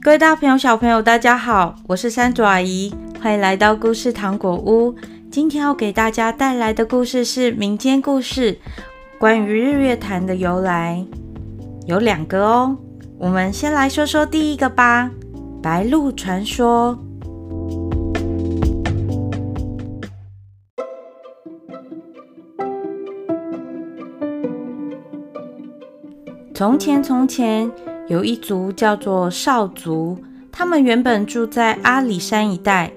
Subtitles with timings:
[0.00, 4.94] 各位大朋友、小朋友，大家好，我是三爪阿姨，欢迎来到故事糖果屋。
[5.28, 8.56] 今天要给大家带来的故事是民间故事，
[9.18, 11.04] 关于日月潭的由来，
[11.86, 12.76] 有两个哦。
[13.18, 15.10] 我们先来说说第一个吧，
[15.60, 16.96] 白鹭传说。
[26.54, 27.70] 从前，从前
[28.08, 30.16] 有一族叫做少族，
[30.50, 32.90] 他们原本住在阿里山一带。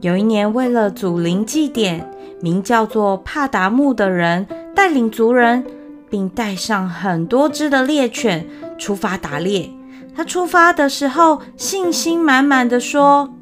[0.00, 2.10] 有一年，为了祖灵祭典，
[2.40, 5.64] 名叫做帕达木的人带领族人，
[6.08, 8.46] 并带上很多只的猎犬
[8.78, 9.70] 出发打猎。
[10.16, 13.34] 他出发的时候，信心满满的说：“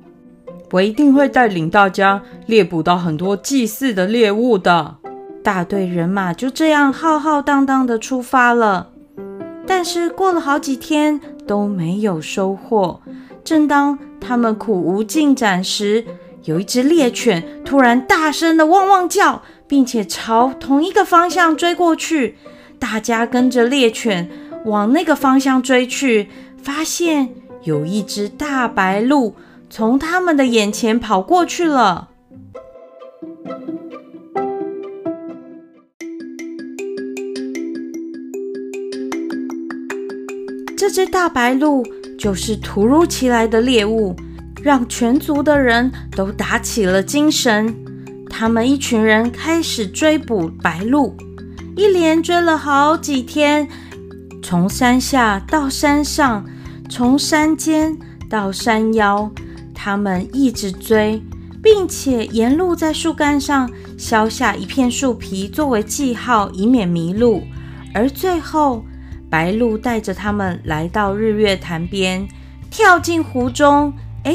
[0.72, 4.96] 我一定会带领大家猎捕到很多祭祀的猎物的。”
[5.44, 8.91] 大队人马就这样浩浩荡荡的出发了。
[9.74, 13.00] 但是过了好几天都没有收获。
[13.42, 16.04] 正当他们苦无进展时，
[16.44, 22.36] 有一只猎犬突然大声的汪汪叫，并且朝同一个方向追过去。
[22.78, 24.30] 大家跟着猎犬
[24.66, 26.28] 往那个方向追去，
[26.62, 27.30] 发现
[27.62, 29.34] 有一只大白鹿
[29.70, 32.10] 从他们的眼前跑过去了。
[40.82, 41.84] 这只大白鹭
[42.18, 44.16] 就是突如其来的猎物，
[44.64, 47.72] 让全族的人都打起了精神。
[48.28, 51.14] 他们一群人开始追捕白鹭，
[51.76, 53.68] 一连追了好几天，
[54.42, 56.44] 从山下到山上，
[56.90, 57.96] 从山间
[58.28, 59.30] 到山腰，
[59.72, 61.22] 他们一直追，
[61.62, 67.40] 并且沿路在树干上削下一片树皮作为记号，以免迷路。
[67.94, 68.84] 而最后，
[69.32, 72.28] 白鹭带着他们来到日月潭边，
[72.70, 73.94] 跳进湖中。
[74.24, 74.34] 哎，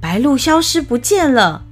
[0.00, 1.62] 白鹭消失不见了。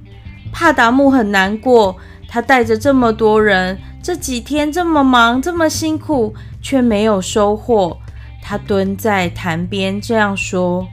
[0.53, 1.97] 帕达木很难过，
[2.29, 7.97] 他带着这么多人，这几天这么忙，这么辛苦，却没有收获。
[8.41, 10.87] 他蹲在潭边这样说：“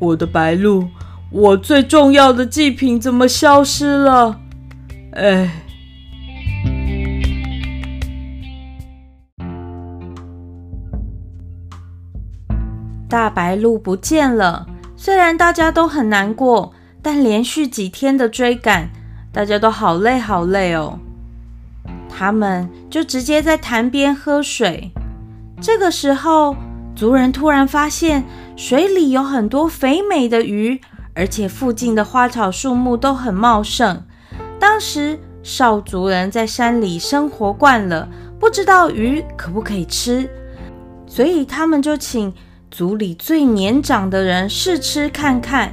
[0.00, 0.88] 我的白鹭，
[1.30, 4.40] 我最重要的祭品怎么消失了？”
[5.12, 5.50] 哎。
[13.16, 18.90] 大白鹭不见了，虽然大家都很难过，但连续几天的追赶，
[19.32, 20.98] 大家都好累好累哦。
[22.10, 24.92] 他们就直接在潭边喝水。
[25.62, 26.54] 这个时候，
[26.94, 28.22] 族人突然发现
[28.54, 30.78] 水里有很多肥美的鱼，
[31.14, 34.02] 而且附近的花草树木都很茂盛。
[34.60, 38.06] 当时少族人在山里生活惯了，
[38.38, 40.28] 不知道鱼可不可以吃，
[41.06, 42.30] 所以他们就请。
[42.76, 45.72] 族里最年长的人试吃看看，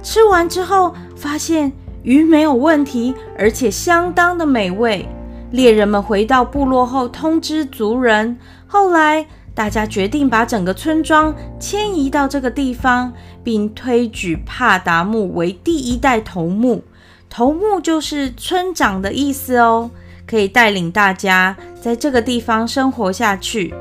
[0.00, 1.72] 吃完之后发现
[2.04, 5.08] 鱼没有问题，而且相当的美味。
[5.50, 9.26] 猎人们回到部落后通知族人，后来
[9.56, 13.12] 大家决定把整个村庄迁移到这个地方，
[13.42, 16.84] 并推举帕达木为第一代头目。
[17.28, 19.90] 头目就是村长的意思哦，
[20.28, 23.74] 可以带领大家在这个地方生活下去。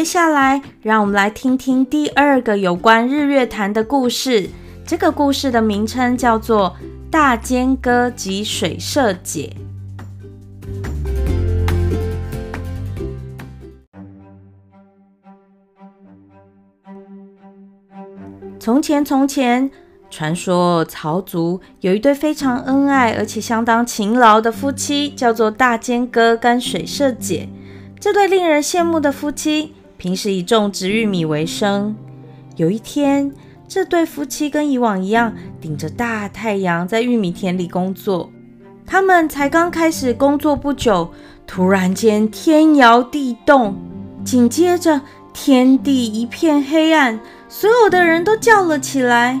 [0.00, 4.48] 接下来，让我们来听听第二个有关日月潭的故事。
[4.86, 6.74] 这个故事的名称叫做
[7.10, 9.54] 《大尖哥及水社姐》。
[18.58, 19.70] 从前，从前，
[20.08, 27.50] 传说曹族有一对非常恩爱而且相当勤劳的夫妻，叫做大尖哥跟水社姐。
[28.00, 29.74] 这对令人羡慕的夫妻。
[30.00, 31.94] 平时以种植玉米为生。
[32.56, 33.30] 有一天，
[33.68, 38.32] 这对夫妻跟以往一样，顶着大太阳在玉米田里工作。
[38.86, 41.10] 他们才刚开始工作不久，
[41.46, 43.76] 突然间天摇地动，
[44.24, 45.02] 紧接着
[45.34, 49.38] 天地一片黑暗，所有的人都叫了起来：“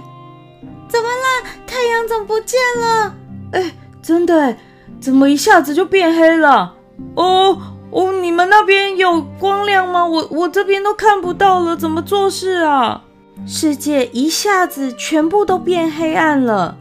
[0.88, 1.50] 怎么了？
[1.66, 3.14] 太阳怎么不见了？”
[3.52, 4.54] 哎，真的，
[5.00, 6.74] 怎么一下子就变黑了？
[7.14, 7.58] 哦。
[7.90, 10.06] 哦，你们那边有光亮吗？
[10.06, 13.02] 我我这边都看不到了，怎么做事啊？
[13.46, 16.76] 世界一下子全部都变黑暗了，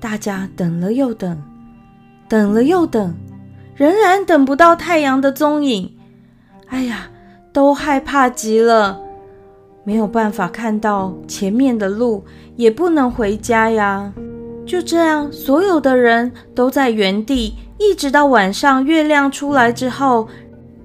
[0.00, 1.42] 大家等了又等，
[2.28, 3.14] 等了又等，
[3.74, 5.92] 仍然等不到太阳的踪影。
[6.68, 7.08] 哎呀，
[7.52, 9.00] 都害怕极了，
[9.84, 12.24] 没有办法看到前面的路，
[12.56, 14.12] 也不能回家呀。
[14.64, 20.26] 就这样，所有的人都在原地，一直到晚上月亮出来之后，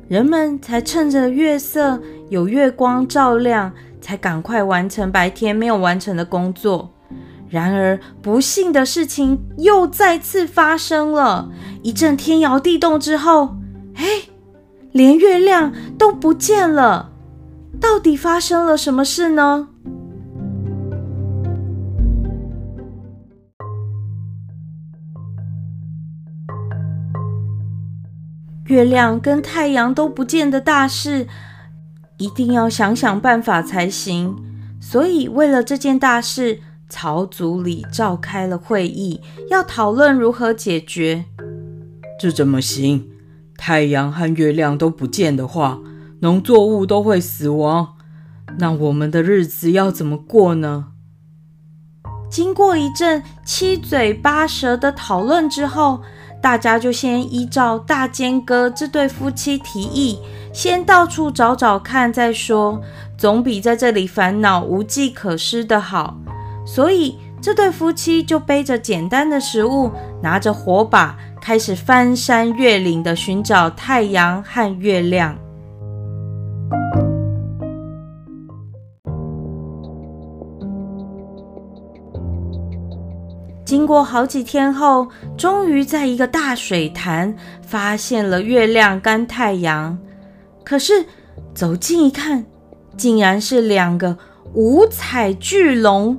[0.09, 3.71] 人们才趁着月色有月光照亮，
[4.01, 6.91] 才赶快完成白天没有完成的工作。
[7.47, 11.49] 然而，不幸的事情又再次发生了。
[11.83, 13.57] 一阵天摇地动之后，
[13.93, 14.23] 哎，
[14.91, 17.11] 连月亮都不见了。
[17.79, 19.68] 到底发生了什么事呢？
[28.69, 31.27] 月亮跟太阳都不见的大事，
[32.17, 34.35] 一定要想想办法才行。
[34.79, 41.25] 所以，为了这件大事，曹组里召开了会议，要讨论如何解决。
[42.19, 43.09] 这怎么行？
[43.57, 45.79] 太阳和月亮都不见的话，
[46.19, 47.95] 农作物都会死亡。
[48.59, 50.89] 那我们的日子要怎么过呢？
[52.29, 56.03] 经过一阵七嘴八舌的讨论之后，
[56.41, 60.19] 大家就先依照大尖哥这对夫妻提议，
[60.53, 62.81] 先到处找找看再说，
[63.17, 66.17] 总比在这里烦恼无计可施的好。
[66.65, 69.91] 所以这对夫妻就背着简单的食物，
[70.21, 75.37] 拿着火把，开始翻山越岭的寻找太阳和月亮。
[83.69, 85.07] 经过好几天后，
[85.37, 87.31] 终于在一个大水潭
[87.61, 89.95] 发现了月亮跟太阳。
[90.63, 91.05] 可是
[91.53, 92.43] 走近一看，
[92.97, 94.17] 竟然是两个
[94.55, 96.17] 五彩巨龙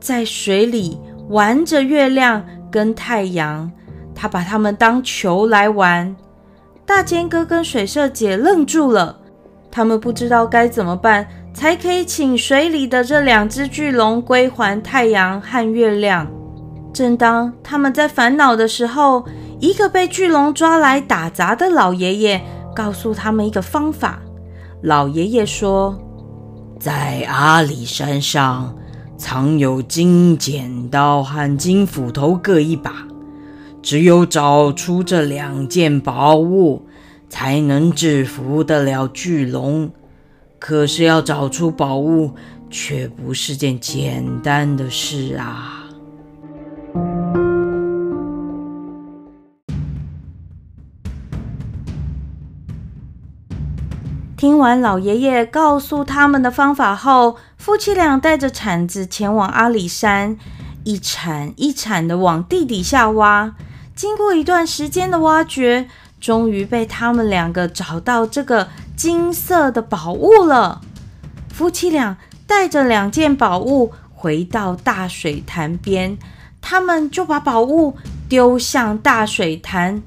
[0.00, 0.98] 在水里
[1.28, 3.70] 玩着月亮跟太阳。
[4.14, 6.16] 他把它们当球来玩。
[6.86, 9.20] 大尖哥跟水社姐愣住了，
[9.70, 16.26] 他们不知道该怎么办，才可以请水里的这两只巨龙归还太阳和月亮。
[16.96, 19.26] 正当他们在烦恼的时候，
[19.60, 22.42] 一个被巨龙抓来打杂的老爷爷
[22.74, 24.22] 告诉他们一个方法。
[24.80, 26.00] 老爷爷说
[26.80, 28.74] ：“在阿里山上
[29.18, 33.06] 藏有金剪刀和金斧头各一把，
[33.82, 36.86] 只有找出这两件宝物，
[37.28, 39.90] 才能制服得了巨龙。
[40.58, 42.30] 可是要找出宝物，
[42.70, 45.82] 却不是件简单的事啊。”
[54.36, 60.36] 听完老爷爷告诉他们的方法后，夫妻俩带着铲子前往阿里山，
[60.84, 63.54] 一铲一铲的往地底下挖。
[63.94, 65.88] 经过一段时间的挖掘，
[66.20, 70.82] 终于被他们两个找到这个金色的宝物了。
[71.48, 76.18] 夫妻俩带着两件宝物回到大水潭边，
[76.60, 77.96] 他们就把宝物
[78.28, 80.02] 丢向大水潭。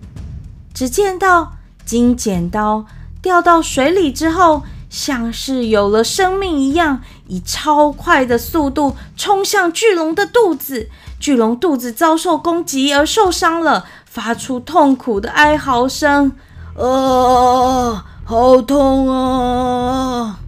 [0.71, 1.53] 只见到
[1.83, 2.85] 金剪刀。
[3.21, 10.89] 掉到水里之后，像是有了生命一样，以超快的速度冲向巨龙的肚子。
[11.19, 16.31] 巨龙肚子遭受攻击而受伤了，发出痛苦的哀嚎声
[16.79, 20.39] ：“啊，好痛啊！”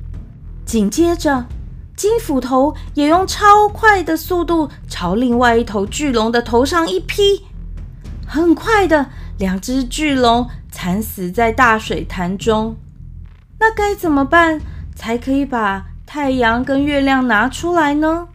[0.65, 1.45] 紧接着，
[1.97, 7.43] 金斧头也用超快的速度朝另外一头巨龙的头上一劈。
[8.25, 9.07] 很快的，
[9.41, 10.47] 两只巨龙。
[10.73, 12.77] 惨死在大水潭中，
[13.59, 14.61] 那该怎么办
[14.95, 18.29] 才可以把太阳跟月亮拿出来呢？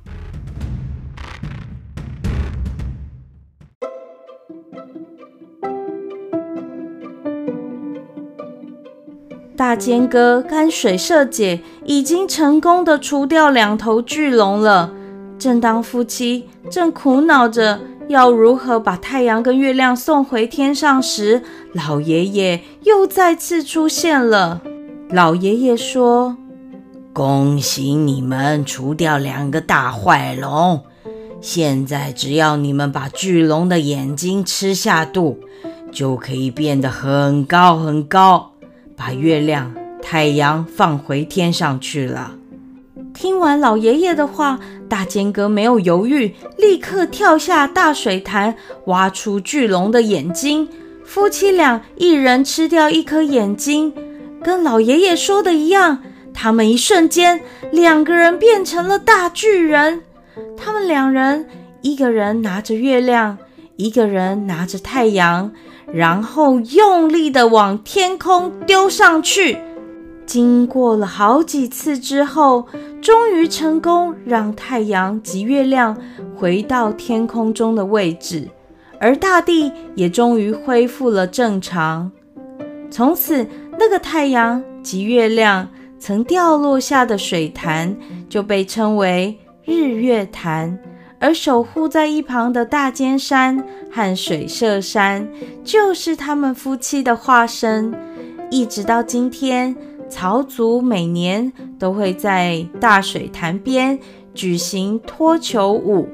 [9.57, 14.93] 大尖哥跟水社姐已经成功的除掉两头巨龙了。
[15.39, 24.63] 正当夫妻正苦恼着，要如何把太阳跟月亮送回天上时，老爷爷又再次出现了。
[25.11, 26.37] 老爷爷说
[27.13, 30.85] ：“恭喜你们除掉两个大坏龙，
[31.41, 35.41] 现在只要你们把巨龙的眼睛吃下肚，
[35.91, 38.53] 就可以变得很高很高，
[38.97, 42.35] 把月亮、太阳放回天上去了。”
[43.15, 48.55] 听完老爷爷的话，大尖哥没有犹豫，立刻跳下大水潭，
[48.87, 50.69] 挖出巨龙的眼睛。
[51.05, 53.93] 夫妻俩一人吃掉一颗眼睛，
[54.43, 56.03] 跟老爷爷说的一样，
[56.35, 57.41] 他们一瞬间
[57.71, 60.03] 两个人变成了大巨人。
[60.57, 61.49] 他们两人，
[61.81, 63.39] 一个人拿着月亮，
[63.77, 65.53] 一个人拿着太阳，
[65.93, 69.59] 然后用力的往天空丢上去。
[70.27, 72.67] 经过了好几次之后，
[73.01, 75.97] 终于成功让太阳及月亮
[76.35, 78.49] 回到天空中的位置，
[78.99, 82.11] 而大地也终于恢复了正常。
[82.91, 83.47] 从此，
[83.79, 85.69] 那个太阳及月亮
[85.99, 87.97] 曾掉落下的水潭
[88.29, 90.79] 就被称为日月潭，
[91.21, 95.29] 而守护在一旁的大尖山和水社山
[95.63, 97.95] 就是他们夫妻的化身。
[98.49, 99.77] 一直到今天，
[100.09, 103.99] 曹族每年都会在大水潭边
[104.33, 106.09] 举行脱球舞，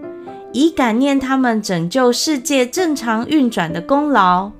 [0.52, 4.50] 以感念他们拯救世界正常运转的功劳。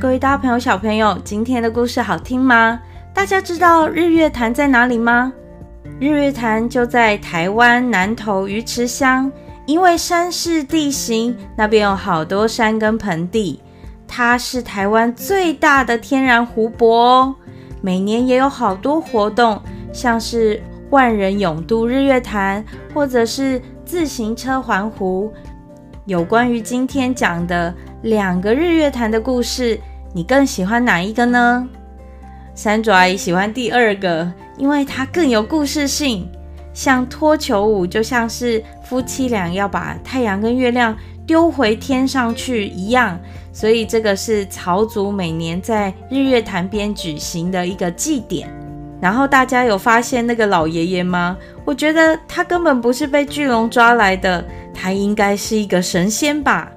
[0.00, 2.80] 各位大朋友、小朋友，今天的故事好听吗？
[3.14, 5.32] 大家知道日月潭在哪里吗？
[6.00, 9.30] 日月潭就在台湾南投鱼池乡。
[9.66, 13.60] 因为山势地形，那边有好多山跟盆地，
[14.08, 17.34] 它是台湾最大的天然湖泊哦。
[17.80, 19.60] 每年也有好多活动，
[19.92, 25.32] 像是万人泳渡日月潭，或者是自行车环湖。
[26.06, 29.78] 有关于今天讲的两个日月潭的故事，
[30.12, 31.68] 你更喜欢哪一个呢？
[32.54, 36.28] 山竹阿姨喜欢第二个，因为它更有故事性。
[36.72, 43.18] 像脱球舞，就像是夫妻俩要把太阳跟月亮丢回天上去一样，
[43.52, 48.48] 所以这个是朝族每年在日月潭边举行的一个祭典。
[49.00, 51.36] 然后大家有发现那个老爷爷吗？
[51.64, 56.70] 我觉得他根本不是被巨龙抓来的，他应该是一个神仙吧。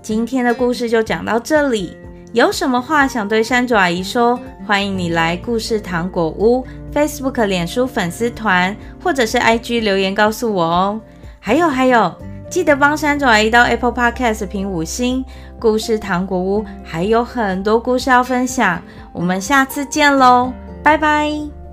[0.00, 1.96] 今天的故事就讲到这里。
[2.34, 4.36] 有什么话想对山竹阿姨说？
[4.66, 11.00] 欢迎你来故事糖果屋 Facebook、脸书粉丝团，或者是 IG 留言告诉我哦。
[11.38, 12.12] 还有还有，
[12.50, 15.24] 记得帮山竹阿姨到 Apple Podcast 评五星。
[15.60, 21.63] 故事糖果屋还有很多故事要分享，我们下次见喽，拜拜。